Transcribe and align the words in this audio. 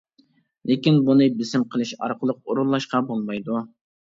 لېكىن 0.69 0.97
بۇنى 1.09 1.27
بېسىم 1.41 1.65
قىلىش 1.75 1.93
ئارقىلىق 1.99 2.41
ئورۇنلاشقا 2.49 3.03
بولمايدۇ. 3.13 3.63